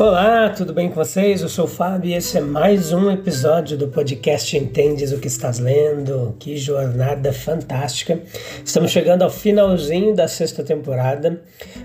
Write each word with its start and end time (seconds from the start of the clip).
Olá, 0.00 0.48
tudo 0.50 0.72
bem 0.72 0.88
com 0.88 0.94
vocês? 0.94 1.42
Eu 1.42 1.48
sou 1.48 1.64
o 1.64 1.68
Fábio 1.68 2.10
e 2.10 2.14
esse 2.14 2.38
é 2.38 2.40
mais 2.40 2.92
um 2.92 3.10
episódio 3.10 3.76
do 3.76 3.88
podcast 3.88 4.56
Entendes 4.56 5.10
o 5.10 5.18
que 5.18 5.26
estás 5.26 5.58
lendo. 5.58 6.36
Que 6.38 6.56
jornada 6.56 7.32
fantástica! 7.32 8.22
Estamos 8.64 8.92
chegando 8.92 9.22
ao 9.22 9.30
finalzinho 9.30 10.14
da 10.14 10.28
sexta 10.28 10.62
temporada. 10.62 11.42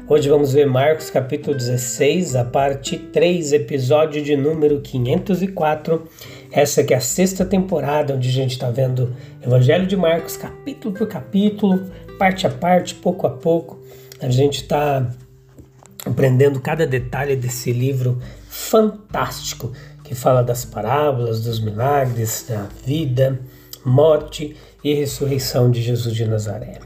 Hoje 0.07 0.29
vamos 0.29 0.53
ver 0.53 0.67
Marcos 0.67 1.09
capítulo 1.09 1.57
16, 1.57 2.35
a 2.35 2.45
parte 2.45 2.99
3, 2.99 3.51
episódio 3.53 4.23
de 4.23 4.37
número 4.37 4.79
504. 4.81 6.07
Essa 6.51 6.83
que 6.83 6.93
é 6.93 6.97
a 6.97 7.01
sexta 7.01 7.43
temporada, 7.43 8.13
onde 8.13 8.29
a 8.29 8.31
gente 8.31 8.51
está 8.51 8.69
vendo 8.69 9.15
Evangelho 9.43 9.87
de 9.87 9.97
Marcos, 9.97 10.37
capítulo 10.37 10.93
por 10.93 11.07
capítulo, 11.07 11.89
parte 12.19 12.45
a 12.45 12.51
parte, 12.51 12.93
pouco 12.93 13.25
a 13.25 13.31
pouco. 13.31 13.81
A 14.21 14.29
gente 14.29 14.61
está 14.61 15.09
aprendendo 16.05 16.59
cada 16.59 16.85
detalhe 16.85 17.35
desse 17.35 17.71
livro 17.71 18.19
fantástico 18.49 19.71
que 20.03 20.13
fala 20.13 20.43
das 20.43 20.65
parábolas, 20.65 21.41
dos 21.41 21.59
milagres, 21.59 22.45
da 22.47 22.67
vida, 22.85 23.39
morte 23.85 24.55
e 24.83 24.93
ressurreição 24.93 25.71
de 25.71 25.81
Jesus 25.81 26.13
de 26.13 26.25
Nazaré. 26.25 26.79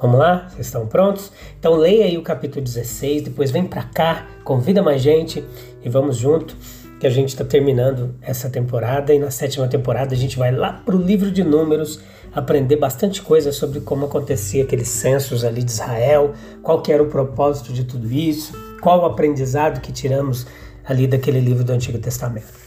Vamos 0.00 0.18
lá? 0.18 0.48
Vocês 0.48 0.66
estão 0.66 0.86
prontos? 0.86 1.32
Então 1.58 1.74
leia 1.74 2.04
aí 2.04 2.18
o 2.18 2.22
capítulo 2.22 2.62
16, 2.62 3.22
depois 3.22 3.50
vem 3.50 3.64
para 3.64 3.84
cá, 3.84 4.26
convida 4.44 4.82
mais 4.82 5.00
gente 5.00 5.44
e 5.82 5.88
vamos 5.88 6.16
junto 6.16 6.56
que 6.98 7.06
a 7.06 7.10
gente 7.10 7.28
está 7.28 7.44
terminando 7.44 8.14
essa 8.22 8.48
temporada 8.48 9.12
e 9.12 9.18
na 9.18 9.30
sétima 9.30 9.68
temporada 9.68 10.14
a 10.14 10.18
gente 10.18 10.38
vai 10.38 10.52
lá 10.52 10.72
para 10.72 10.96
o 10.96 11.00
livro 11.00 11.30
de 11.30 11.42
Números 11.42 12.00
aprender 12.34 12.76
bastante 12.76 13.22
coisa 13.22 13.52
sobre 13.52 13.80
como 13.80 14.06
acontecia 14.06 14.64
aqueles 14.64 14.88
censos 14.88 15.44
ali 15.44 15.62
de 15.62 15.70
Israel, 15.70 16.34
qual 16.62 16.82
que 16.82 16.92
era 16.92 17.02
o 17.02 17.06
propósito 17.06 17.72
de 17.72 17.84
tudo 17.84 18.10
isso, 18.10 18.52
qual 18.80 19.02
o 19.02 19.04
aprendizado 19.04 19.80
que 19.80 19.92
tiramos 19.92 20.46
ali 20.84 21.06
daquele 21.06 21.40
livro 21.40 21.64
do 21.64 21.72
Antigo 21.72 21.98
Testamento. 21.98 22.64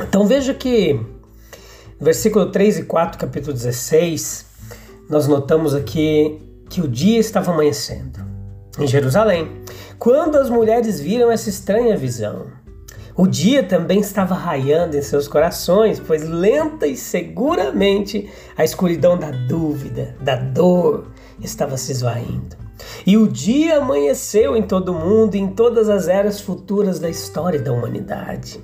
Então 0.00 0.26
veja 0.26 0.54
que 0.54 0.98
versículo 2.00 2.50
3 2.50 2.78
e 2.78 2.82
4, 2.84 3.18
capítulo 3.18 3.52
16, 3.52 4.46
nós 5.08 5.28
notamos 5.28 5.74
aqui 5.74 6.40
que 6.68 6.80
o 6.80 6.88
dia 6.88 7.18
estava 7.18 7.52
amanhecendo 7.52 8.20
em 8.78 8.86
Jerusalém, 8.86 9.50
quando 9.98 10.36
as 10.36 10.48
mulheres 10.48 11.00
viram 11.00 11.30
essa 11.30 11.50
estranha 11.50 11.96
visão. 11.96 12.46
O 13.20 13.26
dia 13.26 13.62
também 13.62 14.00
estava 14.00 14.34
raiando 14.34 14.96
em 14.96 15.02
seus 15.02 15.28
corações, 15.28 16.00
pois 16.00 16.26
lenta 16.26 16.86
e 16.86 16.96
seguramente 16.96 18.30
a 18.56 18.64
escuridão 18.64 19.18
da 19.18 19.30
dúvida, 19.30 20.16
da 20.22 20.36
dor, 20.36 21.08
estava 21.38 21.76
se 21.76 21.92
esvaindo. 21.92 22.56
E 23.06 23.18
o 23.18 23.28
dia 23.28 23.76
amanheceu 23.76 24.56
em 24.56 24.62
todo 24.62 24.92
o 24.92 24.98
mundo 24.98 25.34
e 25.34 25.38
em 25.38 25.48
todas 25.48 25.90
as 25.90 26.08
eras 26.08 26.40
futuras 26.40 26.98
da 26.98 27.10
história 27.10 27.60
da 27.60 27.70
humanidade, 27.70 28.58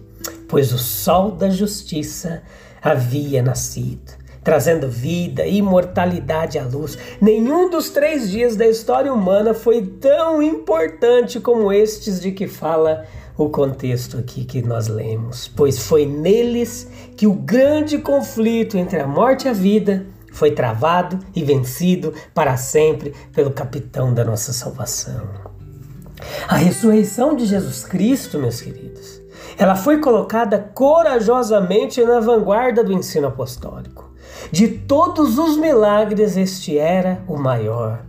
pois 0.49 0.72
o 0.72 0.78
sol 0.78 1.33
da 1.33 1.50
justiça 1.50 2.43
havia 2.81 3.43
nascido, 3.43 4.15
trazendo 4.43 4.89
vida 4.89 5.45
e 5.45 5.59
imortalidade 5.59 6.59
à 6.59 6.65
luz. 6.65 6.97
Nenhum 7.21 7.69
dos 7.69 7.91
três 7.91 8.31
dias 8.31 8.56
da 8.56 8.66
história 8.66 9.12
humana 9.12 9.53
foi 9.53 9.83
tão 9.83 10.43
importante 10.43 11.41
como 11.41 11.71
estes 11.71 12.19
de 12.22 12.33
que 12.33 12.49
fala 12.49 13.05
o 13.37 13.49
contexto 13.49 14.19
aqui 14.19 14.45
que 14.45 14.63
nós 14.63 14.89
lemos, 14.89 15.49
pois 15.49 15.79
foi 15.79 16.07
neles 16.07 16.89
que 17.17 17.27
o 17.27 17.35
grande 17.35 17.99
conflito 17.99 18.79
entre 18.79 18.99
a 18.99 19.07
morte 19.07 19.47
e 19.47 19.49
a 19.49 19.53
vida 19.53 20.07
foi 20.33 20.51
travado 20.51 21.19
e 21.35 21.43
vencido 21.43 22.13
para 22.35 22.57
sempre 22.57 23.15
pelo 23.33 23.51
capitão 23.51 24.13
da 24.13 24.25
nossa 24.25 24.53
salvação. 24.53 25.29
A 26.49 26.57
ressurreição 26.57 27.35
de 27.35 27.47
Jesus 27.47 27.85
Cristo, 27.85 28.39
meus 28.39 28.61
queridos, 28.61 29.21
ela 29.59 29.75
foi 29.75 29.99
colocada 29.99 30.59
corajosamente 30.75 32.03
na 32.05 32.21
vanguarda 32.21 32.83
do 32.83 32.93
ensino 32.93 33.29
apostólico. 33.29 34.11
De 34.51 34.69
todos 34.69 35.39
os 35.39 35.57
milagres, 35.57 36.37
este 36.37 36.79
era 36.79 37.23
o 37.27 37.37
maior. 37.37 38.05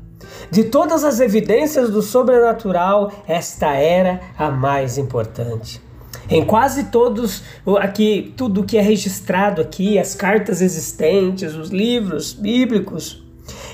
De 0.49 0.65
todas 0.65 1.03
as 1.03 1.19
evidências 1.19 1.89
do 1.89 2.01
sobrenatural, 2.01 3.11
esta 3.27 3.73
era 3.73 4.21
a 4.37 4.49
mais 4.49 4.97
importante. 4.97 5.81
Em 6.29 6.45
quase 6.45 6.85
todos 6.85 7.43
aqui, 7.79 8.33
tudo 8.35 8.63
que 8.63 8.77
é 8.77 8.81
registrado 8.81 9.61
aqui, 9.61 9.97
as 9.97 10.13
cartas 10.13 10.61
existentes, 10.61 11.55
os 11.55 11.69
livros 11.69 12.33
bíblicos, 12.33 13.23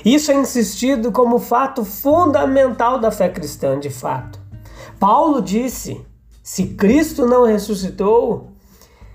isso 0.04 0.30
é 0.30 0.34
insistido 0.34 1.10
como 1.10 1.38
fato 1.38 1.84
fundamental 1.84 2.98
da 2.98 3.10
fé 3.10 3.28
cristã, 3.28 3.78
de 3.78 3.90
fato. 3.90 4.38
Paulo 5.00 5.40
disse: 5.40 6.00
se 6.42 6.68
Cristo 6.68 7.26
não 7.26 7.44
ressuscitou, 7.44 8.50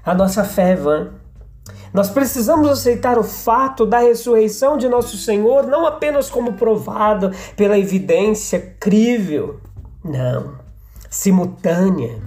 a 0.03 0.13
nossa 0.13 0.43
fé 0.43 0.71
é 0.71 0.75
vã. 0.75 1.11
Nós 1.93 2.09
precisamos 2.09 2.69
aceitar 2.69 3.17
o 3.17 3.23
fato 3.23 3.85
da 3.85 3.99
ressurreição 3.99 4.77
de 4.77 4.87
nosso 4.87 5.17
Senhor 5.17 5.65
não 5.65 5.85
apenas 5.85 6.29
como 6.29 6.53
provado 6.53 7.31
pela 7.55 7.77
evidência 7.77 8.75
crível, 8.79 9.59
não, 10.03 10.55
simultânea 11.09 12.21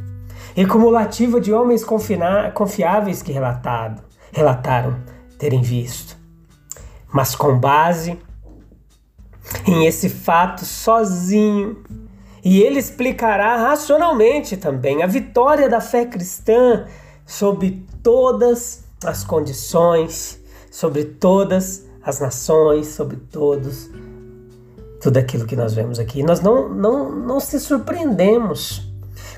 e 0.56 0.66
cumulativa 0.66 1.40
de 1.40 1.52
homens 1.52 1.84
confiáveis 2.54 3.22
que 3.22 3.32
relatado, 3.32 4.02
relataram 4.32 4.96
terem 5.38 5.62
visto. 5.62 6.16
Mas 7.12 7.34
com 7.34 7.58
base 7.58 8.18
em 9.66 9.86
esse 9.86 10.08
fato 10.08 10.64
sozinho, 10.64 11.82
e 12.44 12.60
ele 12.60 12.78
explicará 12.78 13.56
racionalmente 13.56 14.56
também 14.56 15.02
a 15.02 15.06
vitória 15.06 15.68
da 15.68 15.80
fé 15.80 16.04
cristã 16.06 16.86
sobre 17.24 17.86
todas 18.02 18.48
as 18.48 18.91
condições, 19.24 20.40
sobre 20.70 21.04
todas 21.04 21.86
as 22.02 22.20
nações, 22.20 22.88
sobre 22.88 23.16
todos 23.16 23.90
tudo 25.02 25.16
aquilo 25.16 25.44
que 25.44 25.56
nós 25.56 25.74
vemos 25.74 25.98
aqui. 25.98 26.22
Nós 26.22 26.40
não, 26.40 26.68
não, 26.68 27.10
não 27.10 27.40
se 27.40 27.58
surpreendemos 27.58 28.88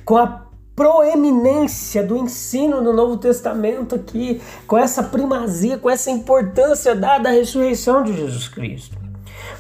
com 0.04 0.18
a 0.18 0.44
proeminência 0.76 2.02
do 2.02 2.16
ensino 2.16 2.80
no 2.82 2.92
Novo 2.92 3.16
Testamento 3.16 3.94
aqui, 3.94 4.42
com 4.66 4.76
essa 4.76 5.02
primazia, 5.02 5.78
com 5.78 5.88
essa 5.88 6.10
importância 6.10 6.94
dada 6.94 7.30
à 7.30 7.32
ressurreição 7.32 8.02
de 8.02 8.14
Jesus 8.14 8.48
Cristo. 8.48 8.96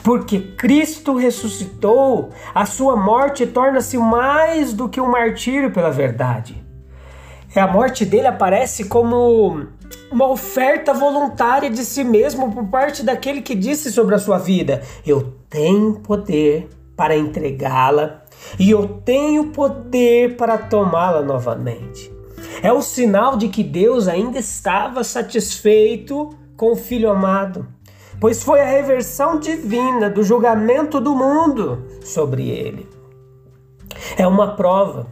Porque 0.02 0.38
Cristo 0.40 1.16
ressuscitou, 1.16 2.30
a 2.54 2.66
sua 2.66 2.96
morte 2.96 3.46
torna-se 3.46 3.96
mais 3.96 4.74
do 4.74 4.88
que 4.88 5.00
um 5.00 5.10
martírio 5.10 5.72
pela 5.72 5.90
verdade. 5.90 6.62
É 7.54 7.60
a 7.60 7.66
morte 7.66 8.04
dele 8.04 8.26
aparece 8.26 8.84
como 8.84 9.68
uma 10.14 10.28
oferta 10.28 10.94
voluntária 10.94 11.68
de 11.68 11.84
si 11.84 12.04
mesmo 12.04 12.52
por 12.52 12.68
parte 12.68 13.02
daquele 13.02 13.42
que 13.42 13.52
disse 13.52 13.90
sobre 13.90 14.14
a 14.14 14.18
sua 14.18 14.38
vida: 14.38 14.80
Eu 15.04 15.34
tenho 15.50 15.94
poder 15.94 16.68
para 16.96 17.16
entregá-la 17.16 18.22
e 18.56 18.70
eu 18.70 18.86
tenho 19.04 19.50
poder 19.50 20.36
para 20.36 20.56
tomá-la 20.56 21.20
novamente. 21.20 22.12
É 22.62 22.72
o 22.72 22.80
sinal 22.80 23.36
de 23.36 23.48
que 23.48 23.64
Deus 23.64 24.06
ainda 24.06 24.38
estava 24.38 25.02
satisfeito 25.02 26.30
com 26.56 26.72
o 26.72 26.76
Filho 26.76 27.10
amado, 27.10 27.66
pois 28.20 28.40
foi 28.40 28.60
a 28.60 28.66
reversão 28.66 29.40
divina 29.40 30.08
do 30.08 30.22
julgamento 30.22 31.00
do 31.00 31.16
mundo 31.16 31.84
sobre 32.04 32.48
ele. 32.48 32.88
É 34.16 34.26
uma 34.28 34.54
prova 34.54 35.08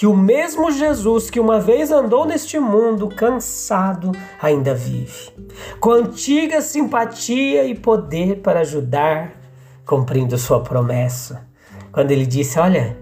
que 0.00 0.06
o 0.06 0.16
mesmo 0.16 0.72
Jesus 0.72 1.28
que 1.28 1.38
uma 1.38 1.60
vez 1.60 1.92
andou 1.92 2.24
neste 2.24 2.58
mundo 2.58 3.06
cansado 3.06 4.12
ainda 4.40 4.74
vive, 4.74 5.30
com 5.78 5.90
antiga 5.90 6.62
simpatia 6.62 7.66
e 7.66 7.74
poder 7.74 8.40
para 8.40 8.60
ajudar, 8.60 9.34
cumprindo 9.84 10.38
sua 10.38 10.62
promessa 10.62 11.46
quando 11.92 12.12
ele 12.12 12.24
disse: 12.24 12.58
Olha, 12.58 12.96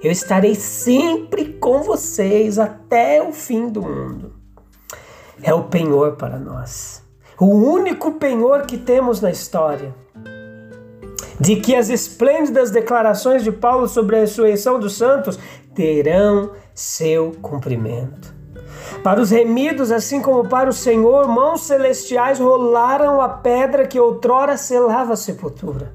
eu 0.00 0.12
estarei 0.12 0.54
sempre 0.54 1.46
com 1.54 1.82
vocês 1.82 2.60
até 2.60 3.20
o 3.20 3.32
fim 3.32 3.68
do 3.68 3.82
mundo. 3.82 4.32
É 5.42 5.52
o 5.52 5.64
penhor 5.64 6.12
para 6.12 6.38
nós, 6.38 7.02
o 7.40 7.46
único 7.46 8.12
penhor 8.20 8.66
que 8.66 8.78
temos 8.78 9.20
na 9.20 9.32
história. 9.32 9.92
de 11.38 11.56
que 11.56 11.74
as 11.74 11.90
esplêndidas 11.90 12.70
declarações 12.70 13.44
de 13.44 13.52
Paulo 13.52 13.86
sobre 13.88 14.16
a 14.16 14.20
ressurreição 14.20 14.80
dos 14.80 14.96
santos 14.96 15.38
terão 15.76 16.52
seu 16.74 17.32
cumprimento. 17.42 18.34
Para 19.02 19.20
os 19.20 19.30
remidos, 19.30 19.92
assim 19.92 20.20
como 20.20 20.48
para 20.48 20.70
o 20.70 20.72
Senhor, 20.72 21.28
mãos 21.28 21.60
celestiais 21.62 22.40
rolaram 22.40 23.20
a 23.20 23.28
pedra 23.28 23.86
que 23.86 24.00
outrora 24.00 24.56
selava 24.56 25.12
a 25.12 25.16
sepultura. 25.16 25.92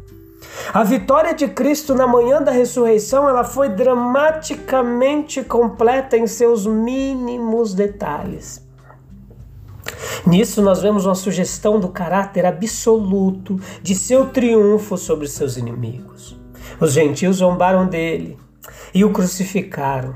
A 0.74 0.83
vitória 0.83 1.33
de 1.33 1.48
Cristo 1.48 1.95
na 1.95 2.06
manhã 2.06 2.42
da 2.42 2.51
ressurreição, 2.51 3.28
ela 3.28 3.44
foi 3.44 3.69
dramaticamente 3.69 5.44
completa 5.44 6.16
em 6.16 6.27
seus 6.27 6.66
mínimos 6.68 7.74
detalhes. 7.74 8.66
Nisso 10.25 10.62
nós 10.62 10.81
vemos 10.81 11.06
uma 11.06 11.16
sugestão 11.16 11.80
do 11.80 11.89
caráter 11.89 12.45
absoluto 12.45 13.60
de 13.81 13.95
seu 13.95 14.27
triunfo 14.27 14.98
sobre 14.98 15.27
seus 15.27 15.57
inimigos. 15.57 16.39
Os 16.80 16.94
gentios 16.94 17.38
zombaram 17.38 17.88
dele 17.88 18.38
e 18.94 19.04
o 19.04 19.12
crucificaram. 19.12 20.16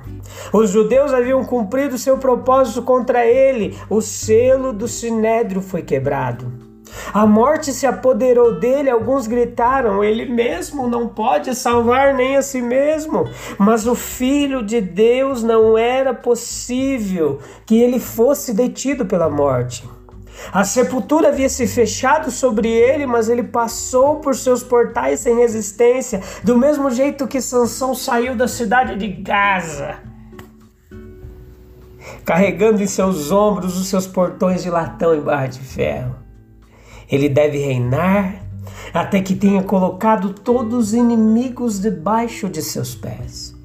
Os 0.52 0.70
judeus 0.70 1.14
haviam 1.14 1.44
cumprido 1.44 1.98
seu 1.98 2.18
propósito 2.18 2.82
contra 2.82 3.26
ele, 3.26 3.78
o 3.90 4.02
selo 4.02 4.74
do 4.74 4.88
sinédrio 4.88 5.62
foi 5.62 5.82
quebrado. 5.82 6.66
A 7.14 7.26
morte 7.26 7.72
se 7.72 7.86
apoderou 7.86 8.60
dele, 8.60 8.90
alguns 8.90 9.28
gritaram: 9.28 10.04
Ele 10.04 10.26
mesmo 10.26 10.88
não 10.88 11.08
pode 11.08 11.54
salvar 11.56 12.14
nem 12.14 12.38
a 12.38 12.42
si 12.42 12.62
mesmo. 12.62 13.28
Mas 13.58 13.86
o 13.86 13.96
Filho 13.96 14.64
de 14.64 14.82
Deus 14.82 15.44
não 15.44 15.78
era 15.78 16.14
possível 16.14 17.40
que 17.66 17.82
ele 17.82 18.00
fosse 18.00 18.54
detido 18.54 19.06
pela 19.06 19.30
morte. 19.30 19.84
A 20.52 20.64
sepultura 20.64 21.30
havia 21.30 21.50
se 21.50 21.68
fechado 21.68 22.30
sobre 22.32 22.70
ele, 22.70 23.06
mas 23.06 23.30
ele 23.30 23.44
passou 23.44 24.18
por 24.18 24.36
seus 24.36 24.64
portais 24.64 25.22
sem 25.22 25.38
resistência, 25.38 26.22
do 26.44 26.58
mesmo 26.58 26.90
jeito 26.92 27.28
que 27.28 27.42
Sansão 27.42 27.96
saiu 27.96 28.36
da 28.36 28.48
cidade 28.48 28.96
de 28.98 29.08
Gaza, 29.08 29.96
carregando 32.24 32.82
em 32.82 32.88
seus 32.88 33.32
ombros 33.32 33.78
os 33.80 33.88
seus 33.88 34.08
portões 34.08 34.64
de 34.64 34.70
latão 34.70 35.16
e 35.16 35.22
barra 35.22 35.48
de 35.48 35.60
ferro. 35.60 36.16
Ele 37.10 37.30
deve 37.30 37.58
reinar 37.58 38.46
até 38.94 39.22
que 39.22 39.36
tenha 39.36 39.64
colocado 39.64 40.34
todos 40.34 40.88
os 40.88 40.94
inimigos 40.94 41.80
debaixo 41.80 42.50
de 42.50 42.62
seus 42.62 42.96
pés. 42.96 43.56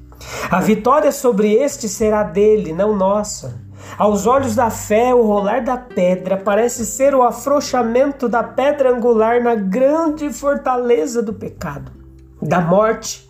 A 0.49 0.59
vitória 0.59 1.11
sobre 1.11 1.53
este 1.53 1.87
será 1.89 2.23
dele, 2.23 2.73
não 2.73 2.95
nossa. 2.95 3.59
Aos 3.97 4.25
olhos 4.25 4.55
da 4.55 4.69
fé, 4.69 5.13
o 5.13 5.21
rolar 5.23 5.63
da 5.63 5.77
pedra 5.77 6.37
parece 6.37 6.85
ser 6.85 7.13
o 7.13 7.23
afrouxamento 7.23 8.27
da 8.27 8.43
pedra 8.43 8.91
angular 8.95 9.43
na 9.43 9.55
grande 9.55 10.31
fortaleza 10.31 11.21
do 11.21 11.33
pecado, 11.33 11.91
da 12.41 12.61
morte, 12.61 13.29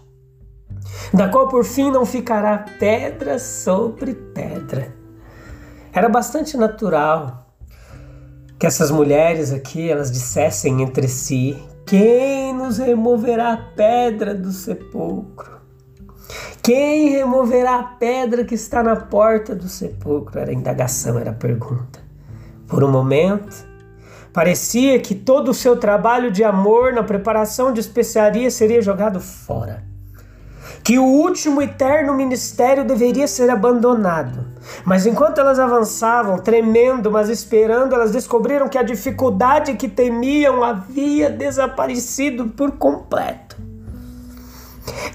da 1.14 1.30
qual 1.30 1.48
por 1.48 1.64
fim 1.64 1.92
não 1.92 2.06
ficará 2.06 2.66
pedra 2.80 3.40
sobre 3.40 4.14
pedra. 4.14 4.94
Era 5.94 6.08
bastante 6.08 6.56
natural 6.56 7.48
que 8.58 8.68
essas 8.68 8.92
mulheres 8.92 9.52
aqui 9.52 9.90
elas 9.90 10.12
dissessem 10.12 10.84
entre 10.84 11.08
si: 11.08 11.62
Quem 11.86 12.54
nos 12.54 12.78
removerá 12.78 13.54
a 13.54 13.58
pedra 13.58 14.36
do 14.36 14.52
sepulcro? 14.52 15.61
Quem 16.64 17.10
removerá 17.10 17.80
a 17.80 17.84
pedra 17.84 18.44
que 18.46 18.54
está 18.54 18.84
na 18.84 18.96
porta 18.96 19.56
do 19.56 19.68
sepulcro? 19.68 20.40
Era 20.40 20.52
a 20.52 20.54
indagação, 20.54 21.18
era 21.18 21.32
a 21.32 21.34
pergunta. 21.34 22.00
Por 22.68 22.84
um 22.84 22.92
momento, 22.92 23.66
parecia 24.32 25.00
que 25.00 25.16
todo 25.16 25.50
o 25.50 25.54
seu 25.54 25.78
trabalho 25.78 26.32
de 26.32 26.44
amor 26.44 26.94
na 26.94 27.04
preparação 27.04 27.74
de 27.74 27.80
especiarias 27.80 28.54
seria 28.54 28.82
jogado 28.82 29.20
fora 29.20 29.92
que 30.84 30.98
o 30.98 31.04
último 31.04 31.62
eterno 31.62 32.14
ministério 32.14 32.84
deveria 32.84 33.28
ser 33.28 33.50
abandonado. 33.50 34.46
Mas 34.86 35.06
enquanto 35.06 35.40
elas 35.40 35.60
avançavam, 35.60 36.40
tremendo, 36.40 37.12
mas 37.12 37.30
esperando, 37.30 37.94
elas 37.94 38.12
descobriram 38.12 38.68
que 38.68 38.78
a 38.78 38.84
dificuldade 38.84 39.76
que 39.76 39.88
temiam 39.88 40.64
havia 40.64 41.30
desaparecido 41.30 42.48
por 42.48 42.72
completo. 42.72 43.51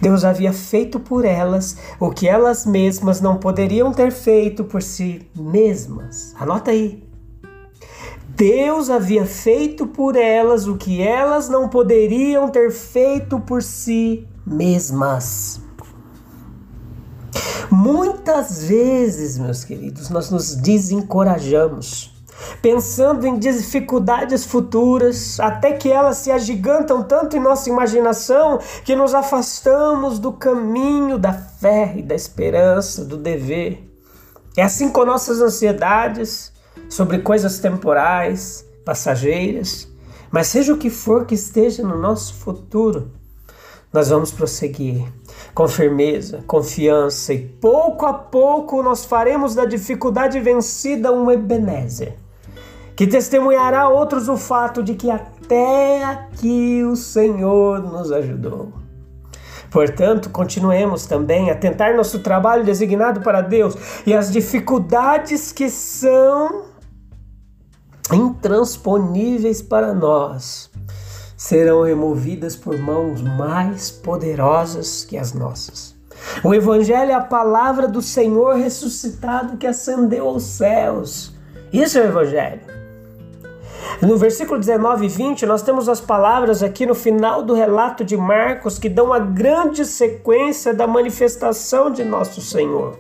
Deus 0.01 0.25
havia 0.25 0.53
feito 0.53 1.01
por 1.01 1.25
elas 1.25 1.77
o 1.99 2.11
que 2.11 2.29
elas 2.29 2.67
mesmas 2.67 3.21
não 3.21 3.37
poderiam 3.37 3.93
ter 3.93 4.11
feito 4.11 4.65
por 4.65 4.83
si 4.83 5.29
mesmas. 5.35 6.35
Anota 6.39 6.71
aí. 6.71 7.05
Deus 8.29 8.91
havia 8.91 9.25
feito 9.25 9.87
por 9.87 10.15
elas 10.15 10.67
o 10.67 10.77
que 10.77 11.01
elas 11.01 11.49
não 11.49 11.69
poderiam 11.69 12.51
ter 12.51 12.71
feito 12.71 13.41
por 13.41 13.63
si 13.63 14.27
mesmas. 14.47 15.61
Muitas 17.71 18.65
vezes, 18.65 19.39
meus 19.39 19.65
queridos, 19.65 20.11
nós 20.11 20.31
nos 20.31 20.55
desencorajamos, 20.55 22.16
pensando 22.61 23.27
em 23.27 23.39
dificuldades 23.39 24.45
futuras, 24.45 25.39
até 25.41 25.73
que 25.73 25.91
elas 25.91 26.19
se 26.19 26.31
agigantam 26.31 27.03
tanto 27.03 27.37
em 27.37 27.41
nossa 27.41 27.69
imaginação 27.69 28.59
que 28.85 28.95
nos 28.95 29.15
afastamos 29.15 30.19
do 30.19 30.33
caminho 30.33 31.19
da 31.19 31.33
fé 31.33 31.95
e 31.97 32.03
da 32.03 32.15
esperança, 32.15 33.05
do 33.05 33.17
dever. 33.17 33.83
É 34.57 34.63
assim 34.63 34.91
com 34.91 35.05
nossas 35.05 35.41
ansiedades 35.41 36.53
sobre 36.89 37.19
coisas 37.19 37.59
temporais, 37.59 38.65
passageiras, 38.85 39.89
mas 40.31 40.47
seja 40.49 40.73
o 40.73 40.79
que 40.79 40.91
for 40.91 41.27
que 41.27 41.35
esteja 41.35 41.83
no 41.83 41.99
nosso 41.99 42.35
futuro, 42.35 43.11
nós 43.93 44.09
vamos 44.09 44.31
prosseguir 44.31 45.07
com 45.55 45.67
firmeza, 45.67 46.43
confiança 46.47 47.33
e 47.33 47.47
pouco 47.47 48.05
a 48.05 48.13
pouco 48.13 48.83
nós 48.83 49.05
faremos 49.05 49.55
da 49.55 49.65
dificuldade 49.65 50.39
vencida 50.39 51.13
um 51.13 51.31
Ebenezer, 51.31 52.15
que 52.97 53.07
testemunhará 53.07 53.83
a 53.83 53.89
outros 53.91 54.27
o 54.29 54.39
fato 54.39 54.83
de 54.83 54.95
que 54.95 55.11
até 55.11 56.03
aqui 56.03 56.83
o 56.83 56.97
Senhor 56.97 57.83
nos 57.83 58.11
ajudou. 58.11 58.73
Portanto, 59.71 60.31
continuemos 60.31 61.05
também 61.05 61.51
a 61.51 61.55
tentar 61.55 61.95
nosso 61.95 62.21
trabalho 62.21 62.65
designado 62.65 63.21
para 63.21 63.43
Deus 63.43 63.77
e 64.07 64.15
as 64.15 64.33
dificuldades 64.33 65.53
que 65.53 65.69
são 65.69 66.65
intransponíveis 68.11 69.61
para 69.61 69.93
nós 69.93 70.71
serão 71.37 71.83
removidas 71.83 72.57
por 72.57 72.79
mãos 72.79 73.21
mais 73.21 73.91
poderosas 73.91 75.05
que 75.05 75.19
as 75.19 75.35
nossas. 75.35 75.95
O 76.43 76.55
Evangelho 76.55 77.11
é 77.11 77.15
a 77.15 77.21
palavra 77.21 77.87
do 77.87 78.01
Senhor 78.01 78.57
ressuscitado 78.57 79.59
que 79.59 79.67
ascendeu 79.67 80.27
aos 80.27 80.45
céus. 80.45 81.35
Isso 81.71 81.99
é 81.99 82.03
o 82.03 82.07
Evangelho. 82.07 82.76
No 84.03 84.17
versículo 84.19 84.61
19 84.61 85.07
e 85.07 85.09
20, 85.09 85.47
nós 85.47 85.63
temos 85.63 85.89
as 85.89 86.01
palavras 86.01 86.63
aqui 86.63 86.85
no 86.85 86.95
final 86.95 87.43
do 87.43 87.55
relato 87.55 88.05
de 88.05 88.17
Marcos 88.17 88.79
que 88.79 88.91
dão 88.91 89.13
a 89.13 89.19
grande 89.19 89.87
sequência 89.87 90.75
da 90.75 90.87
manifestação 90.87 91.91
de 91.91 92.05
nosso 92.05 92.43
Senhor. 92.43 92.99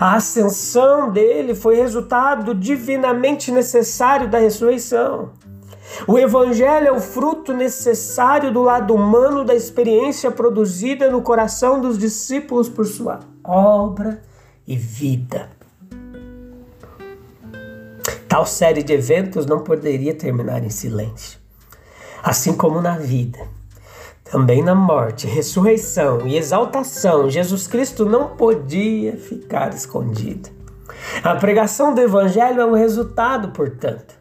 A 0.00 0.16
ascensão 0.16 1.10
dele 1.10 1.54
foi 1.54 1.76
resultado 1.76 2.54
divinamente 2.54 3.52
necessário 3.52 4.28
da 4.28 4.38
ressurreição. 4.38 5.32
O 6.08 6.18
Evangelho 6.18 6.88
é 6.88 6.92
o 6.92 7.00
fruto 7.00 7.52
necessário 7.52 8.50
do 8.50 8.62
lado 8.62 8.94
humano 8.94 9.44
da 9.44 9.54
experiência 9.54 10.30
produzida 10.30 11.10
no 11.10 11.20
coração 11.20 11.80
dos 11.80 11.98
discípulos 11.98 12.68
por 12.68 12.86
sua 12.86 13.20
obra 13.44 14.22
e 14.66 14.76
vida. 14.76 15.50
Tal 18.34 18.46
série 18.46 18.82
de 18.82 18.92
eventos 18.92 19.46
não 19.46 19.60
poderia 19.60 20.12
terminar 20.12 20.64
em 20.64 20.68
silêncio. 20.68 21.38
Assim 22.20 22.52
como 22.52 22.82
na 22.82 22.98
vida, 22.98 23.38
também 24.24 24.60
na 24.60 24.74
morte, 24.74 25.28
ressurreição 25.28 26.26
e 26.26 26.36
exaltação, 26.36 27.30
Jesus 27.30 27.68
Cristo 27.68 28.04
não 28.04 28.30
podia 28.30 29.16
ficar 29.16 29.72
escondido. 29.72 30.48
A 31.22 31.36
pregação 31.36 31.94
do 31.94 32.00
Evangelho 32.00 32.60
é 32.60 32.66
um 32.66 32.74
resultado, 32.74 33.50
portanto, 33.50 34.16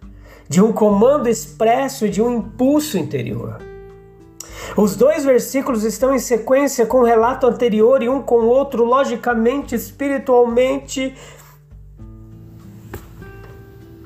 de 0.48 0.62
um 0.62 0.72
comando 0.72 1.27
expresso 1.27 2.05
e 2.05 2.10
de 2.12 2.22
um 2.22 2.36
impulso 2.38 3.00
interior. 3.00 3.63
Os 4.77 4.96
dois 4.96 5.25
versículos 5.25 5.84
estão 5.84 6.13
em 6.13 6.20
sequência 6.20 6.86
com 6.86 7.00
o 7.00 7.03
relato 7.03 7.48
anterior 7.48 8.03
e 8.03 8.10
um 8.10 8.22
com 8.22 8.41
o 8.41 8.48
outro, 8.48 8.86
logicamente, 8.86 9.74
espiritualmente 9.74 11.15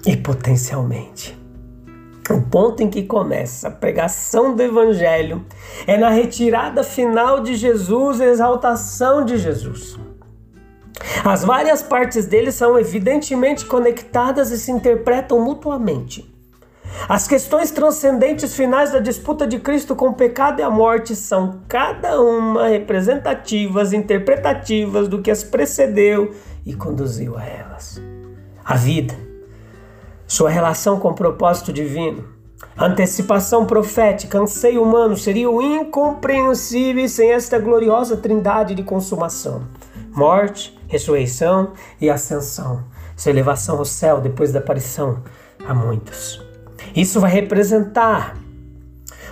e 0.06 0.16
potencialmente. 0.16 1.38
O 2.30 2.42
ponto 2.42 2.84
em 2.84 2.90
que 2.90 3.04
começa 3.04 3.70
a 3.70 3.72
pregação 3.72 4.54
do 4.54 4.62
Evangelho 4.62 5.46
é 5.86 5.98
na 5.98 6.10
retirada 6.10 6.84
final 6.84 7.40
de 7.40 7.56
Jesus, 7.56 8.20
exaltação 8.20 9.24
de 9.24 9.38
Jesus. 9.38 9.98
As 11.24 11.44
várias 11.44 11.82
partes 11.82 12.26
dele 12.26 12.52
são 12.52 12.78
evidentemente 12.78 13.66
conectadas 13.66 14.52
e 14.52 14.58
se 14.58 14.72
interpretam 14.72 15.40
mutuamente. 15.40 16.34
As 17.08 17.28
questões 17.28 17.72
transcendentes 17.72 18.56
finais 18.56 18.92
da 18.92 19.00
disputa 19.00 19.46
de 19.46 19.60
Cristo 19.60 19.96
com 19.96 20.10
o 20.10 20.14
pecado 20.14 20.60
e 20.60 20.64
a 20.64 20.70
morte 20.70 21.16
são 21.16 21.62
cada 21.68 22.20
uma 22.20 22.68
representativas, 22.68 23.94
interpretativas 23.94 25.08
do 25.08 25.22
que 25.22 25.32
as 25.32 25.44
precedeu 25.44 26.34
e 26.66 26.74
conduziu 26.74 27.38
a 27.38 27.46
elas. 27.46 28.02
A 28.66 28.76
vida, 28.76 29.27
sua 30.28 30.50
relação 30.50 31.00
com 31.00 31.10
o 31.10 31.14
propósito 31.14 31.72
divino, 31.72 32.28
antecipação 32.78 33.66
profética, 33.66 34.38
anseio 34.38 34.84
humano 34.84 35.16
seriam 35.16 35.62
incompreensíveis 35.62 37.14
sem 37.14 37.32
esta 37.32 37.58
gloriosa 37.58 38.18
trindade 38.18 38.76
de 38.76 38.84
consumação: 38.84 39.64
morte, 40.12 40.78
ressurreição 40.88 41.72
e 42.02 42.10
ascensão, 42.10 42.84
sua 43.16 43.32
elevação 43.32 43.78
ao 43.78 43.86
céu 43.86 44.20
depois 44.20 44.52
da 44.52 44.60
aparição 44.60 45.24
a 45.66 45.74
muitos. 45.74 46.46
Isso 46.94 47.22
vai 47.22 47.32
representar 47.32 48.36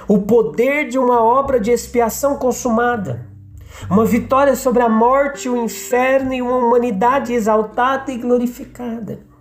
o 0.08 0.20
poder 0.20 0.88
de 0.88 0.98
uma 0.98 1.22
obra 1.22 1.60
de 1.60 1.72
expiação 1.72 2.38
consumada, 2.38 3.28
uma 3.90 4.06
vitória 4.06 4.56
sobre 4.56 4.82
a 4.82 4.88
morte, 4.88 5.50
o 5.50 5.58
inferno 5.58 6.34
e 6.34 6.42
uma 6.42 6.56
humanidade 6.56 7.34
exaltada 7.34 8.12
e 8.12 8.18
glorificada. 8.18 9.35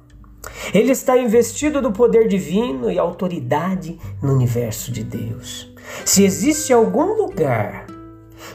Ele 0.73 0.93
está 0.93 1.19
investido 1.19 1.83
do 1.83 1.93
poder 1.93 2.29
divino 2.29 2.91
e 2.91 2.99
autoridade 2.99 3.99
no 4.23 4.33
universo 4.33 4.91
de 4.91 5.05
Deus. 5.05 5.73
Se 6.05 6.25
existe 6.25 6.73
algum 6.73 7.15
lugar 7.15 7.87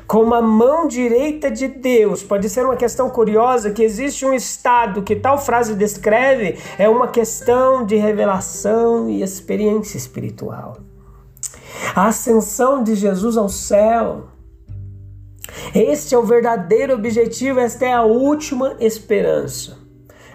com 0.07 0.33
a 0.33 0.41
mão 0.41 0.87
direita 0.87 1.49
de 1.51 1.67
Deus, 1.67 2.23
pode 2.23 2.49
ser 2.49 2.65
uma 2.65 2.75
questão 2.75 3.09
curiosa 3.09 3.71
que 3.71 3.83
existe 3.83 4.25
um 4.25 4.33
estado 4.33 5.03
que 5.03 5.15
tal 5.15 5.37
frase 5.37 5.75
descreve, 5.75 6.57
é 6.77 6.89
uma 6.89 7.07
questão 7.07 7.85
de 7.85 7.95
revelação 7.95 9.09
e 9.09 9.21
experiência 9.21 9.97
espiritual. 9.97 10.77
A 11.95 12.07
ascensão 12.07 12.83
de 12.83 12.95
Jesus 12.95 13.37
ao 13.37 13.49
céu. 13.49 14.27
Este 15.73 16.15
é 16.15 16.17
o 16.17 16.23
verdadeiro 16.23 16.93
objetivo, 16.93 17.59
esta 17.59 17.85
é 17.85 17.93
a 17.93 18.03
última 18.03 18.75
esperança. 18.79 19.77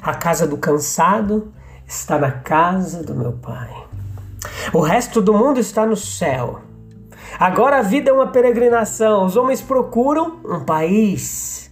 A 0.03 0.15
casa 0.15 0.47
do 0.47 0.57
cansado 0.57 1.53
está 1.87 2.19
na 2.19 2.31
casa 2.31 3.03
do 3.03 3.15
meu 3.15 3.33
Pai. 3.33 3.71
O 4.73 4.81
resto 4.81 5.21
do 5.21 5.33
mundo 5.33 5.59
está 5.59 5.87
no 5.87 5.97
céu. 5.97 6.61
Agora 7.39 7.79
a 7.79 7.83
vida 7.83 8.11
é 8.11 8.13
uma 8.13 8.29
peregrinação. 8.29 9.25
Os 9.27 9.37
homens 9.37 9.61
procuram 9.61 10.41
um 10.45 10.65
país, 10.65 11.71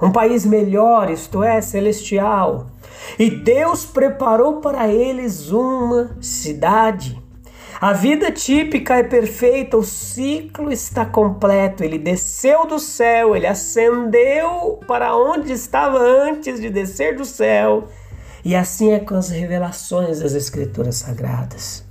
um 0.00 0.10
país 0.10 0.44
melhor, 0.44 1.10
isto 1.10 1.42
é, 1.42 1.60
celestial. 1.60 2.66
E 3.18 3.30
Deus 3.30 3.84
preparou 3.84 4.60
para 4.60 4.88
eles 4.88 5.50
uma 5.50 6.16
cidade. 6.20 7.22
A 7.80 7.92
vida 7.92 8.32
típica 8.32 8.96
é 8.96 9.02
perfeita, 9.02 9.76
o 9.76 9.82
ciclo 9.82 10.72
está 10.72 11.04
completo. 11.04 11.84
Ele 11.84 11.98
desceu 11.98 12.66
do 12.66 12.78
céu, 12.78 13.36
ele 13.36 13.46
ascendeu 13.46 14.80
para 14.86 15.14
onde 15.16 15.52
estava 15.52 15.98
antes 15.98 16.60
de 16.60 16.70
descer 16.70 17.16
do 17.16 17.24
céu. 17.24 17.88
E 18.44 18.54
assim 18.54 18.92
é 18.92 19.00
com 19.00 19.14
as 19.14 19.30
revelações 19.30 20.20
das 20.20 20.34
Escrituras 20.34 20.96
Sagradas. 20.96 21.82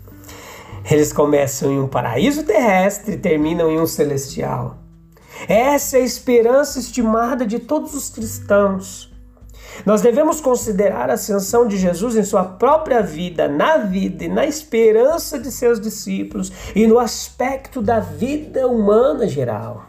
Eles 0.89 1.11
começam 1.11 1.71
em 1.71 1.79
um 1.79 1.87
paraíso 1.87 2.43
terrestre 2.43 3.13
e 3.13 3.17
terminam 3.17 3.71
em 3.71 3.79
um 3.79 3.87
celestial. 3.87 4.77
Essa 5.47 5.97
é 5.97 6.01
a 6.01 6.05
esperança 6.05 6.77
estimada 6.77 7.45
de 7.45 7.57
todos 7.57 7.95
os 7.95 8.09
cristãos. 8.09 9.11
Nós 9.83 10.01
devemos 10.01 10.39
considerar 10.39 11.09
a 11.09 11.13
ascensão 11.13 11.67
de 11.67 11.77
Jesus 11.77 12.15
em 12.15 12.23
sua 12.23 12.43
própria 12.43 13.01
vida, 13.01 13.47
na 13.47 13.77
vida 13.77 14.25
e 14.25 14.29
na 14.29 14.45
esperança 14.45 15.39
de 15.39 15.51
seus 15.51 15.79
discípulos 15.79 16.51
e 16.75 16.85
no 16.85 16.99
aspecto 16.99 17.81
da 17.81 17.99
vida 17.99 18.67
humana 18.67 19.27
geral. 19.27 19.85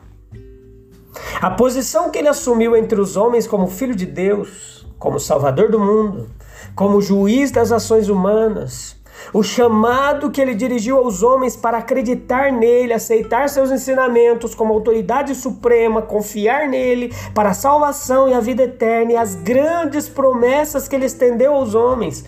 A 1.43 1.51
posição 1.51 2.11
que 2.11 2.19
ele 2.19 2.29
assumiu 2.29 2.75
entre 2.75 2.99
os 2.99 3.17
homens 3.17 3.47
como 3.47 3.67
Filho 3.67 3.95
de 3.95 4.07
Deus, 4.07 4.87
como 4.99 5.21
Salvador 5.21 5.71
do 5.71 5.79
mundo, 5.79 6.31
como 6.75 7.01
juiz 7.01 7.51
das 7.51 7.73
ações 7.73 8.09
humanas, 8.09 8.97
o 9.33 9.43
chamado 9.43 10.31
que 10.31 10.41
ele 10.41 10.55
dirigiu 10.55 10.99
aos 10.99 11.23
homens 11.23 11.57
para 11.57 11.79
acreditar 11.79 12.53
nele, 12.53 12.93
aceitar 12.93 13.49
seus 13.49 13.71
ensinamentos 13.71 14.55
como 14.55 14.73
autoridade 14.73 15.35
suprema, 15.35 16.03
confiar 16.03 16.69
nele 16.69 17.13
para 17.35 17.51
a 17.51 17.55
salvação 17.55 18.29
e 18.29 18.35
a 18.35 18.41
vida 18.41 18.65
eterna, 18.65 19.13
e 19.13 19.17
as 19.17 19.35
grandes 19.35 20.09
promessas 20.09 20.89
que 20.89 20.97
ele 20.97 21.07
estendeu 21.07 21.55
aos 21.55 21.75
homens, 21.75 22.25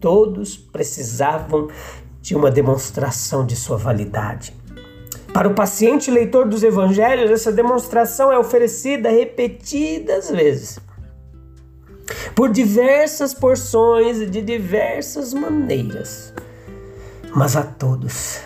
todos 0.00 0.56
precisavam 0.56 1.68
de 2.20 2.36
uma 2.36 2.50
demonstração 2.50 3.44
de 3.44 3.56
sua 3.56 3.76
validade. 3.76 4.54
Para 5.32 5.48
o 5.48 5.54
paciente 5.54 6.10
leitor 6.10 6.48
dos 6.48 6.62
evangelhos, 6.62 7.30
essa 7.30 7.52
demonstração 7.52 8.32
é 8.32 8.38
oferecida 8.38 9.10
repetidas 9.10 10.28
vezes 10.30 10.78
por 12.34 12.50
diversas 12.50 13.34
porções 13.34 14.18
e 14.18 14.26
de 14.26 14.40
diversas 14.40 15.34
maneiras. 15.34 16.32
Mas 17.34 17.56
a 17.56 17.62
todos 17.62 18.40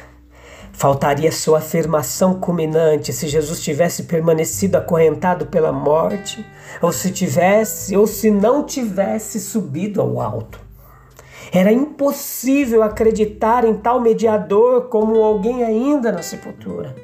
faltaria 0.75 1.31
sua 1.31 1.59
afirmação 1.59 2.35
culminante 2.35 3.13
se 3.13 3.29
Jesus 3.29 3.61
tivesse 3.63 4.03
permanecido 4.03 4.77
acorrentado 4.77 5.47
pela 5.47 5.73
morte, 5.73 6.45
ou 6.83 6.93
se 6.93 7.11
tivesse 7.11 7.97
ou 7.97 8.07
se 8.07 8.31
não 8.31 8.65
tivesse 8.65 9.41
subido 9.41 10.01
ao 10.03 10.21
alto. 10.21 10.61
Era 11.53 11.73
impossível 11.73 12.83
acreditar 12.83 13.65
em 13.65 13.75
tal 13.75 14.01
mediador 14.01 14.89
como 14.89 15.23
alguém 15.23 15.63
ainda 15.63 16.11
na 16.11 16.23
sepultura. 16.23 16.95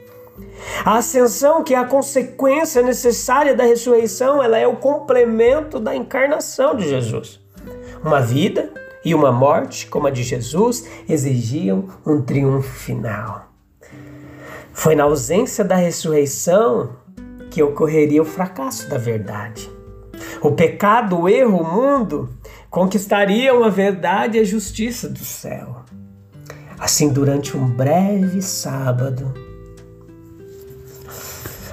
A 0.84 0.96
ascensão, 0.96 1.62
que 1.62 1.74
é 1.74 1.78
a 1.78 1.84
consequência 1.84 2.82
necessária 2.82 3.54
da 3.54 3.64
ressurreição, 3.64 4.42
ela 4.42 4.58
é 4.58 4.66
o 4.66 4.76
complemento 4.76 5.78
da 5.78 5.94
encarnação 5.94 6.74
de 6.74 6.88
Jesus. 6.88 7.40
Uma 8.02 8.20
vida 8.20 8.72
e 9.04 9.14
uma 9.14 9.32
morte, 9.32 9.86
como 9.86 10.06
a 10.06 10.10
de 10.10 10.22
Jesus, 10.22 10.86
exigiam 11.08 11.88
um 12.06 12.20
triunfo 12.22 12.70
final. 12.70 13.48
Foi 14.72 14.94
na 14.94 15.04
ausência 15.04 15.64
da 15.64 15.76
ressurreição 15.76 16.96
que 17.50 17.62
ocorreria 17.62 18.22
o 18.22 18.26
fracasso 18.26 18.88
da 18.88 18.96
verdade. 18.96 19.70
O 20.40 20.52
pecado, 20.52 21.20
o 21.20 21.28
erro, 21.28 21.58
o 21.58 21.64
mundo 21.64 22.30
conquistariam 22.70 23.64
a 23.64 23.68
verdade 23.68 24.38
e 24.38 24.40
a 24.40 24.44
justiça 24.44 25.08
do 25.08 25.18
céu. 25.18 25.82
Assim, 26.78 27.10
durante 27.10 27.56
um 27.56 27.68
breve 27.68 28.40
sábado, 28.40 29.34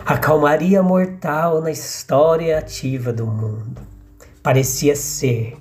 a 0.07 0.17
calmaria 0.17 0.81
mortal 0.81 1.59
na 1.59 1.69
história 1.69 2.57
ativa 2.57 3.11
do 3.11 3.27
mundo. 3.27 3.81
Parecia 4.41 4.95
ser. 4.95 5.57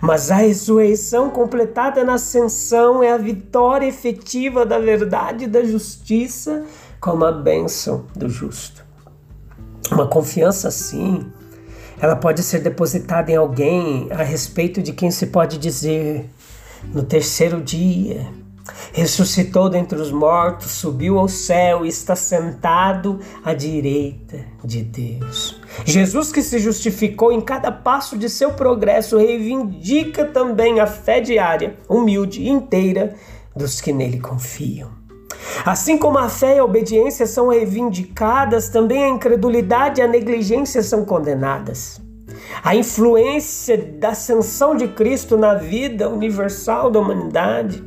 Mas 0.00 0.30
a 0.30 0.36
ressurreição 0.36 1.28
completada 1.28 2.02
na 2.02 2.14
ascensão 2.14 3.02
é 3.02 3.12
a 3.12 3.18
vitória 3.18 3.86
efetiva 3.86 4.64
da 4.64 4.78
verdade 4.78 5.44
e 5.44 5.46
da 5.46 5.62
justiça 5.62 6.64
como 6.98 7.26
a 7.26 7.32
bênção 7.32 8.06
do 8.16 8.30
justo. 8.30 8.82
Uma 9.90 10.08
confiança 10.08 10.68
assim, 10.68 11.30
ela 12.00 12.16
pode 12.16 12.42
ser 12.42 12.60
depositada 12.60 13.30
em 13.30 13.36
alguém 13.36 14.08
a 14.10 14.22
respeito 14.22 14.80
de 14.80 14.94
quem 14.94 15.10
se 15.10 15.26
pode 15.26 15.58
dizer 15.58 16.30
no 16.94 17.02
terceiro 17.02 17.60
dia 17.60 18.26
ressuscitou 18.92 19.68
dentre 19.68 19.98
os 19.98 20.12
mortos, 20.12 20.70
subiu 20.72 21.18
ao 21.18 21.28
céu 21.28 21.84
e 21.84 21.88
está 21.88 22.14
sentado 22.14 23.18
à 23.44 23.52
direita 23.54 24.44
de 24.64 24.82
Deus. 24.82 25.60
Jesus, 25.84 26.30
que 26.30 26.42
se 26.42 26.58
justificou 26.58 27.32
em 27.32 27.40
cada 27.40 27.72
passo 27.72 28.16
de 28.16 28.28
seu 28.28 28.52
progresso, 28.52 29.18
reivindica 29.18 30.24
também 30.24 30.80
a 30.80 30.86
fé 30.86 31.20
diária, 31.20 31.76
humilde 31.88 32.42
e 32.42 32.48
inteira 32.48 33.14
dos 33.54 33.80
que 33.80 33.92
nele 33.92 34.20
confiam. 34.20 34.90
Assim 35.64 35.98
como 35.98 36.18
a 36.18 36.28
fé 36.28 36.56
e 36.56 36.58
a 36.58 36.64
obediência 36.64 37.26
são 37.26 37.48
reivindicadas, 37.48 38.68
também 38.68 39.04
a 39.04 39.08
incredulidade 39.08 40.00
e 40.00 40.04
a 40.04 40.08
negligência 40.08 40.82
são 40.82 41.04
condenadas. 41.04 42.00
A 42.62 42.76
influência 42.76 43.76
da 43.76 44.10
ascensão 44.10 44.76
de 44.76 44.88
Cristo 44.88 45.36
na 45.36 45.54
vida 45.54 46.08
universal 46.08 46.90
da 46.90 47.00
humanidade 47.00 47.82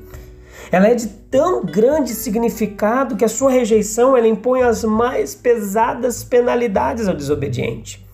ela 0.72 0.88
é 0.88 0.96
de 0.96 1.08
tão 1.08 1.64
grande 1.66 2.14
significado 2.14 3.16
que 3.16 3.26
a 3.26 3.30
sua 3.30 3.52
rejeição 3.52 4.16
ela 4.16 4.28
impõe 4.28 4.62
as 4.62 4.84
mais 4.84 5.36
pesadas 5.36 6.24
penalidades 6.24 7.08
ao 7.08 7.16
desobediente. 7.16 8.06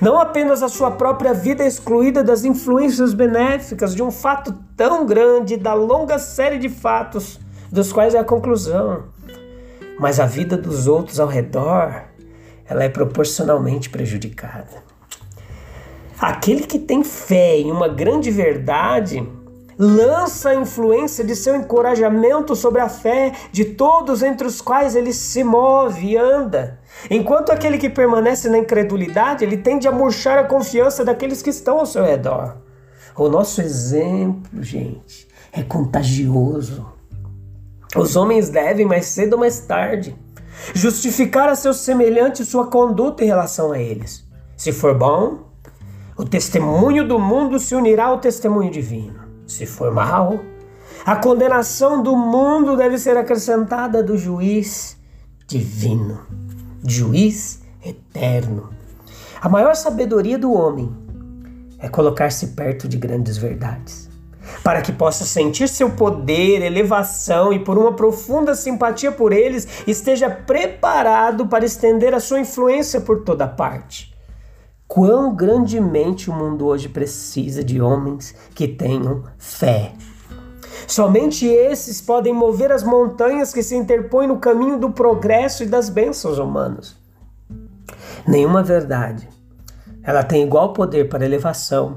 Não 0.00 0.18
apenas 0.18 0.62
a 0.62 0.68
sua 0.68 0.90
própria 0.90 1.32
vida 1.32 1.64
é 1.64 1.66
excluída 1.66 2.22
das 2.22 2.44
influências 2.44 3.14
benéficas 3.14 3.94
de 3.94 4.02
um 4.02 4.10
fato 4.10 4.54
tão 4.76 5.06
grande, 5.06 5.56
da 5.56 5.74
longa 5.74 6.18
série 6.18 6.58
de 6.58 6.68
fatos, 6.68 7.40
dos 7.70 7.92
quais 7.92 8.14
é 8.14 8.18
a 8.18 8.24
conclusão, 8.24 9.04
mas 9.98 10.20
a 10.20 10.26
vida 10.26 10.56
dos 10.56 10.86
outros 10.86 11.18
ao 11.18 11.28
redor, 11.28 12.04
ela 12.66 12.84
é 12.84 12.88
proporcionalmente 12.88 13.88
prejudicada. 13.88 14.82
Aquele 16.20 16.66
que 16.66 16.78
tem 16.78 17.02
fé 17.02 17.58
em 17.58 17.70
uma 17.70 17.88
grande 17.88 18.30
verdade, 18.30 19.26
lança 19.84 20.50
a 20.50 20.54
influência 20.54 21.24
de 21.24 21.34
seu 21.34 21.56
encorajamento 21.56 22.54
sobre 22.54 22.80
a 22.80 22.88
fé 22.88 23.32
de 23.50 23.64
todos 23.64 24.22
entre 24.22 24.46
os 24.46 24.60
quais 24.60 24.94
ele 24.94 25.12
se 25.12 25.42
move 25.42 26.06
e 26.06 26.16
anda. 26.16 26.78
Enquanto 27.10 27.50
aquele 27.50 27.78
que 27.78 27.90
permanece 27.90 28.48
na 28.48 28.58
incredulidade, 28.58 29.44
ele 29.44 29.56
tende 29.56 29.88
a 29.88 29.92
murchar 29.92 30.38
a 30.38 30.44
confiança 30.44 31.04
daqueles 31.04 31.42
que 31.42 31.50
estão 31.50 31.80
ao 31.80 31.86
seu 31.86 32.04
redor. 32.04 32.58
O 33.16 33.28
nosso 33.28 33.60
exemplo, 33.60 34.62
gente, 34.62 35.26
é 35.52 35.64
contagioso. 35.64 36.86
Os 37.96 38.14
homens 38.14 38.50
devem, 38.50 38.86
mais 38.86 39.06
cedo 39.06 39.32
ou 39.32 39.40
mais 39.40 39.58
tarde, 39.58 40.16
justificar 40.72 41.48
a 41.48 41.56
seus 41.56 41.78
semelhantes 41.78 42.46
sua 42.46 42.68
conduta 42.68 43.24
em 43.24 43.26
relação 43.26 43.72
a 43.72 43.80
eles. 43.80 44.24
Se 44.56 44.70
for 44.70 44.96
bom, 44.96 45.40
o 46.16 46.24
testemunho 46.24 47.06
do 47.06 47.18
mundo 47.18 47.58
se 47.58 47.74
unirá 47.74 48.04
ao 48.04 48.18
testemunho 48.18 48.70
divino. 48.70 49.21
Se 49.52 49.66
for 49.66 49.92
mal, 49.92 50.40
a 51.04 51.14
condenação 51.14 52.02
do 52.02 52.16
mundo 52.16 52.74
deve 52.74 52.96
ser 52.96 53.18
acrescentada 53.18 54.02
do 54.02 54.16
juiz 54.16 54.96
divino, 55.46 56.20
juiz 56.82 57.60
eterno. 57.84 58.70
A 59.42 59.50
maior 59.50 59.76
sabedoria 59.76 60.38
do 60.38 60.54
homem 60.54 60.90
é 61.78 61.86
colocar-se 61.86 62.48
perto 62.48 62.88
de 62.88 62.96
grandes 62.96 63.36
verdades, 63.36 64.08
para 64.64 64.80
que 64.80 64.90
possa 64.90 65.26
sentir 65.26 65.68
seu 65.68 65.90
poder, 65.90 66.62
elevação 66.62 67.52
e 67.52 67.58
por 67.58 67.76
uma 67.76 67.92
profunda 67.92 68.54
simpatia 68.54 69.12
por 69.12 69.34
eles 69.34 69.68
esteja 69.86 70.30
preparado 70.30 71.46
para 71.46 71.66
estender 71.66 72.14
a 72.14 72.20
sua 72.20 72.40
influência 72.40 73.02
por 73.02 73.22
toda 73.22 73.46
parte. 73.46 74.11
Quão 74.94 75.34
grandemente 75.34 76.28
o 76.28 76.34
mundo 76.34 76.66
hoje 76.66 76.86
precisa 76.86 77.64
de 77.64 77.80
homens 77.80 78.34
que 78.54 78.68
tenham 78.68 79.24
fé. 79.38 79.94
Somente 80.86 81.46
esses 81.46 81.98
podem 82.02 82.34
mover 82.34 82.70
as 82.70 82.82
montanhas 82.82 83.54
que 83.54 83.62
se 83.62 83.74
interpõem 83.74 84.28
no 84.28 84.36
caminho 84.36 84.78
do 84.78 84.90
progresso 84.90 85.62
e 85.62 85.66
das 85.66 85.88
bênçãos 85.88 86.36
humanas. 86.36 86.94
Nenhuma 88.28 88.62
verdade 88.62 89.26
ela 90.02 90.22
tem 90.22 90.42
igual 90.44 90.74
poder 90.74 91.08
para 91.08 91.24
elevação, 91.24 91.96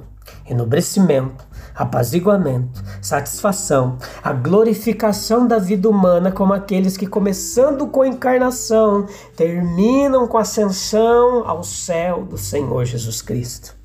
enobrecimento, 0.50 1.46
apaziguamento, 1.76 2.82
satisfação, 3.02 3.98
a 4.24 4.32
glorificação 4.32 5.46
da 5.46 5.60
vida 5.60 5.90
humana, 5.90 6.32
como 6.32 6.54
aqueles 6.54 6.96
que, 6.96 7.06
começando 7.06 7.88
com 7.88 8.02
a 8.02 8.08
encarnação, 8.08 9.06
terminam 9.36 10.28
com 10.28 10.38
a 10.38 10.42
ascensão 10.42 11.48
ao 11.48 11.64
céu 11.64 12.24
do 12.24 12.38
Senhor 12.38 12.86
Jesus 12.86 13.22
Cristo. 13.22 13.76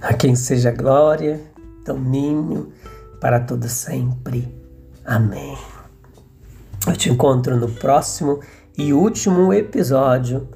A 0.00 0.14
quem 0.14 0.34
seja 0.34 0.70
glória, 0.70 1.40
domínio 1.84 2.72
para 3.20 3.40
todo 3.40 3.68
sempre. 3.68 4.56
Amém. 5.04 5.56
Eu 6.86 6.96
te 6.96 7.10
encontro 7.10 7.56
no 7.56 7.68
próximo 7.68 8.40
e 8.78 8.92
último 8.92 9.52
episódio 9.52 10.48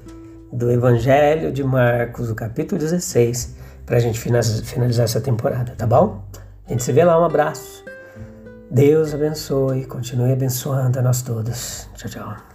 do 0.51 0.69
Evangelho 0.71 1.51
de 1.51 1.63
Marcos, 1.63 2.29
o 2.29 2.35
capítulo 2.35 2.79
16, 2.79 3.55
para 3.85 3.97
a 3.97 3.99
gente 3.99 4.19
finalizar 4.19 5.03
essa 5.03 5.21
temporada, 5.21 5.73
tá 5.77 5.85
bom? 5.85 6.23
A 6.67 6.71
gente 6.71 6.83
se 6.83 6.91
vê 6.91 7.03
lá, 7.03 7.19
um 7.19 7.25
abraço. 7.25 7.83
Deus 8.69 9.13
abençoe, 9.13 9.85
continue 9.85 10.31
abençoando 10.31 10.99
a 10.99 11.01
nós 11.01 11.21
todos. 11.21 11.89
Tchau, 11.95 12.09
tchau. 12.09 12.50